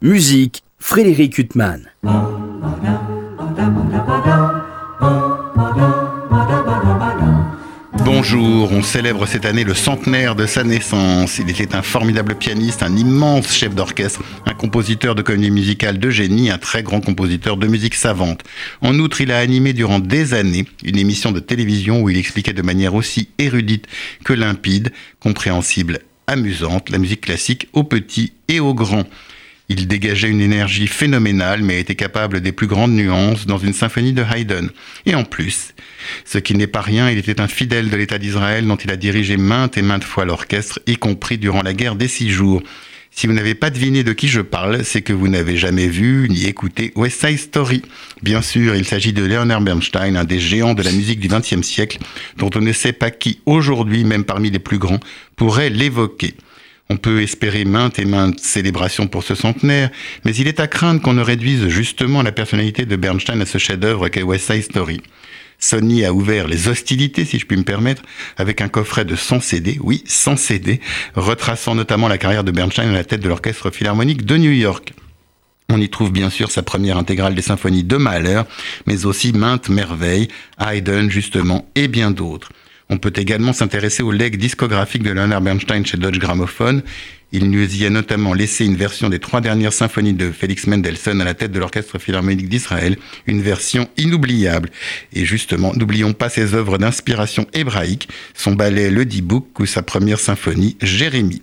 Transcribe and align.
Musique, 0.00 0.62
Frédéric 0.78 1.38
Huttman. 1.38 1.82
Bonjour, 8.04 8.70
on 8.70 8.82
célèbre 8.84 9.26
cette 9.26 9.44
année 9.44 9.64
le 9.64 9.74
centenaire 9.74 10.36
de 10.36 10.46
sa 10.46 10.62
naissance. 10.62 11.40
Il 11.40 11.50
était 11.50 11.74
un 11.74 11.82
formidable 11.82 12.36
pianiste, 12.36 12.84
un 12.84 12.96
immense 12.96 13.52
chef 13.52 13.74
d'orchestre, 13.74 14.22
un 14.46 14.54
compositeur 14.54 15.16
de 15.16 15.22
comédie 15.22 15.50
musicale 15.50 15.98
de 15.98 16.10
génie, 16.10 16.48
un 16.48 16.58
très 16.58 16.84
grand 16.84 17.00
compositeur 17.00 17.56
de 17.56 17.66
musique 17.66 17.96
savante. 17.96 18.44
En 18.82 18.96
outre, 19.00 19.20
il 19.20 19.32
a 19.32 19.38
animé 19.38 19.72
durant 19.72 19.98
des 19.98 20.32
années 20.32 20.66
une 20.84 20.96
émission 20.96 21.32
de 21.32 21.40
télévision 21.40 22.02
où 22.02 22.08
il 22.08 22.16
expliquait 22.16 22.52
de 22.52 22.62
manière 22.62 22.94
aussi 22.94 23.30
érudite 23.38 23.88
que 24.22 24.32
limpide, 24.32 24.92
compréhensible, 25.18 25.98
amusante, 26.28 26.88
la 26.90 26.98
musique 26.98 27.22
classique 27.22 27.66
aux 27.72 27.82
petits 27.82 28.34
et 28.46 28.60
aux 28.60 28.74
grands. 28.74 29.06
Il 29.70 29.86
dégageait 29.86 30.30
une 30.30 30.40
énergie 30.40 30.86
phénoménale, 30.86 31.62
mais 31.62 31.80
était 31.80 31.94
capable 31.94 32.40
des 32.40 32.52
plus 32.52 32.66
grandes 32.66 32.92
nuances 32.92 33.46
dans 33.46 33.58
une 33.58 33.74
symphonie 33.74 34.14
de 34.14 34.22
Haydn. 34.22 34.70
Et 35.04 35.14
en 35.14 35.24
plus, 35.24 35.74
ce 36.24 36.38
qui 36.38 36.54
n'est 36.54 36.66
pas 36.66 36.80
rien, 36.80 37.10
il 37.10 37.18
était 37.18 37.40
un 37.40 37.48
fidèle 37.48 37.90
de 37.90 37.96
l'État 37.96 38.18
d'Israël 38.18 38.66
dont 38.66 38.76
il 38.76 38.90
a 38.90 38.96
dirigé 38.96 39.36
maintes 39.36 39.76
et 39.76 39.82
maintes 39.82 40.04
fois 40.04 40.24
l'orchestre, 40.24 40.80
y 40.86 40.96
compris 40.96 41.36
durant 41.36 41.62
la 41.62 41.74
guerre 41.74 41.96
des 41.96 42.08
six 42.08 42.30
jours. 42.30 42.62
Si 43.10 43.26
vous 43.26 43.32
n'avez 43.32 43.54
pas 43.54 43.70
deviné 43.70 44.04
de 44.04 44.12
qui 44.12 44.28
je 44.28 44.40
parle, 44.40 44.84
c'est 44.84 45.02
que 45.02 45.12
vous 45.12 45.28
n'avez 45.28 45.56
jamais 45.56 45.88
vu 45.88 46.28
ni 46.30 46.44
écouté 46.44 46.92
West 46.94 47.26
Side 47.26 47.38
Story. 47.38 47.82
Bien 48.22 48.42
sûr, 48.42 48.76
il 48.76 48.84
s'agit 48.84 49.12
de 49.12 49.24
Leonard 49.24 49.60
Bernstein, 49.60 50.16
un 50.16 50.24
des 50.24 50.38
géants 50.38 50.74
de 50.74 50.82
la 50.82 50.92
musique 50.92 51.18
du 51.18 51.28
XXe 51.28 51.62
siècle, 51.62 51.98
dont 52.36 52.50
on 52.54 52.60
ne 52.60 52.72
sait 52.72 52.92
pas 52.92 53.10
qui 53.10 53.40
aujourd'hui, 53.44 54.04
même 54.04 54.24
parmi 54.24 54.50
les 54.50 54.60
plus 54.60 54.78
grands, 54.78 55.00
pourrait 55.36 55.68
l'évoquer. 55.68 56.34
On 56.90 56.96
peut 56.96 57.22
espérer 57.22 57.64
maintes 57.66 57.98
et 57.98 58.06
maintes 58.06 58.40
célébrations 58.40 59.08
pour 59.08 59.22
ce 59.22 59.34
centenaire, 59.34 59.90
mais 60.24 60.34
il 60.34 60.48
est 60.48 60.58
à 60.58 60.66
craindre 60.66 61.02
qu'on 61.02 61.12
ne 61.12 61.22
réduise 61.22 61.68
justement 61.68 62.22
la 62.22 62.32
personnalité 62.32 62.86
de 62.86 62.96
Bernstein 62.96 63.40
à 63.42 63.46
ce 63.46 63.58
chef-d'œuvre 63.58 64.08
qu'est 64.08 64.22
West 64.22 64.50
Side 64.50 64.64
Story. 64.64 65.00
Sony 65.58 66.04
a 66.04 66.14
ouvert 66.14 66.46
les 66.46 66.68
hostilités, 66.68 67.24
si 67.24 67.38
je 67.38 67.44
puis 67.44 67.56
me 67.56 67.64
permettre, 67.64 68.02
avec 68.36 68.60
un 68.60 68.68
coffret 68.68 69.04
de 69.04 69.16
100 69.16 69.40
CD, 69.40 69.78
oui, 69.82 70.02
100 70.06 70.36
CD, 70.36 70.80
retraçant 71.14 71.74
notamment 71.74 72.08
la 72.08 72.16
carrière 72.16 72.44
de 72.44 72.52
Bernstein 72.52 72.88
à 72.88 72.92
la 72.92 73.04
tête 73.04 73.20
de 73.20 73.28
l'Orchestre 73.28 73.70
Philharmonique 73.70 74.24
de 74.24 74.36
New 74.36 74.52
York. 74.52 74.92
On 75.68 75.80
y 75.80 75.90
trouve 75.90 76.10
bien 76.10 76.30
sûr 76.30 76.50
sa 76.50 76.62
première 76.62 76.96
intégrale 76.96 77.34
des 77.34 77.42
symphonies 77.42 77.84
de 77.84 77.96
Mahler, 77.98 78.42
mais 78.86 79.04
aussi 79.04 79.34
maintes 79.34 79.68
merveilles, 79.68 80.28
Haydn 80.58 81.10
justement, 81.10 81.68
et 81.74 81.88
bien 81.88 82.10
d'autres. 82.10 82.48
On 82.90 82.98
peut 82.98 83.12
également 83.16 83.52
s'intéresser 83.52 84.02
au 84.02 84.12
leg 84.12 84.36
discographique 84.36 85.02
de 85.02 85.10
Leonard 85.10 85.42
Bernstein 85.42 85.84
chez 85.84 85.98
Deutsche 85.98 86.18
Grammophon. 86.18 86.82
Il 87.30 87.50
nous 87.50 87.76
y 87.76 87.84
a 87.84 87.90
notamment 87.90 88.32
laissé 88.32 88.64
une 88.64 88.76
version 88.76 89.10
des 89.10 89.18
trois 89.18 89.42
dernières 89.42 89.74
symphonies 89.74 90.14
de 90.14 90.30
Félix 90.32 90.66
Mendelssohn 90.66 91.20
à 91.20 91.24
la 91.24 91.34
tête 91.34 91.52
de 91.52 91.58
l'Orchestre 91.58 91.98
Philharmonique 91.98 92.48
d'Israël, 92.48 92.96
une 93.26 93.42
version 93.42 93.86
inoubliable. 93.98 94.70
Et 95.12 95.26
justement, 95.26 95.74
n'oublions 95.74 96.14
pas 96.14 96.30
ses 96.30 96.54
œuvres 96.54 96.78
d'inspiration 96.78 97.46
hébraïque, 97.52 98.08
son 98.34 98.52
ballet 98.52 98.90
Le 98.90 99.04
Dibouk 99.04 99.60
ou 99.60 99.66
sa 99.66 99.82
première 99.82 100.20
symphonie 100.20 100.78
Jérémie. 100.80 101.42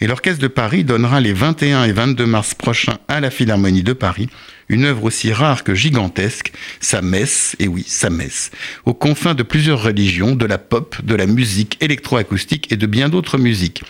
Et 0.00 0.06
l'Orchestre 0.06 0.40
de 0.40 0.48
Paris 0.48 0.82
donnera 0.82 1.20
les 1.20 1.34
21 1.34 1.84
et 1.84 1.92
22 1.92 2.24
mars 2.24 2.54
prochains 2.54 2.98
à 3.06 3.20
la 3.20 3.30
Philharmonie 3.30 3.82
de 3.82 3.92
Paris 3.92 4.28
une 4.68 4.84
œuvre 4.84 5.04
aussi 5.04 5.32
rare 5.32 5.64
que 5.64 5.74
gigantesque, 5.74 6.52
sa 6.80 7.00
messe, 7.02 7.56
et 7.58 7.68
oui, 7.68 7.84
sa 7.86 8.10
messe, 8.10 8.50
aux 8.84 8.94
confins 8.94 9.34
de 9.34 9.42
plusieurs 9.42 9.82
religions, 9.82 10.34
de 10.34 10.46
la 10.46 10.58
pop, 10.58 10.96
de 11.02 11.14
la 11.14 11.26
musique 11.26 11.78
électroacoustique 11.80 12.70
et 12.70 12.76
de 12.76 12.86
bien 12.86 13.08
d'autres 13.08 13.38
musiques. 13.38 13.82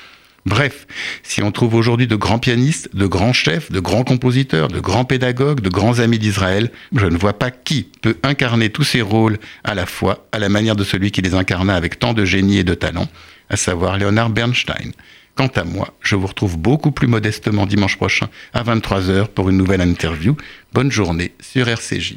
Bref, 0.49 0.87
si 1.23 1.43
on 1.43 1.53
trouve 1.53 1.75
aujourd'hui 1.75 2.07
de 2.07 2.17
grands 2.17 2.39
pianistes, 2.39 2.89
de 2.95 3.05
grands 3.07 3.35
chefs, 3.35 3.71
de 3.71 3.81
grands 3.81 4.03
compositeurs, 4.03 4.69
de 4.69 4.81
grands 4.81 5.05
pédagogues, 5.05 5.61
de 5.61 5.69
grands 5.69 5.99
amis 5.99 6.19
d'Israël, 6.19 6.71
je 6.97 7.05
ne 7.05 7.19
vois 7.19 7.35
pas 7.35 7.51
qui 7.51 7.87
peut 8.01 8.17
incarner 8.23 8.71
tous 8.71 8.85
ces 8.85 9.03
rôles 9.03 9.37
à 9.63 9.75
la 9.75 9.85
fois, 9.85 10.27
à 10.33 10.39
la 10.39 10.49
manière 10.49 10.75
de 10.75 10.85
celui 10.85 11.11
qui 11.11 11.21
les 11.21 11.35
incarna 11.35 11.75
avec 11.75 11.99
tant 11.99 12.14
de 12.14 12.25
génie 12.25 12.57
et 12.57 12.64
de 12.64 12.73
talent, 12.73 13.08
à 13.51 13.58
savoir 13.58 13.98
Leonard 13.98 14.31
Bernstein. 14.31 14.92
Quant 15.35 15.48
à 15.48 15.64
moi, 15.64 15.92
je 16.01 16.17
vous 16.17 16.27
retrouve 16.27 16.57
beaucoup 16.57 16.92
plus 16.92 17.08
modestement 17.08 17.67
dimanche 17.67 17.98
prochain 17.98 18.29
à 18.55 18.63
23h 18.63 19.27
pour 19.27 19.51
une 19.51 19.58
nouvelle 19.58 19.83
interview. 19.83 20.35
Bonne 20.73 20.91
journée 20.91 21.35
sur 21.41 21.69
RCJ. 21.69 22.17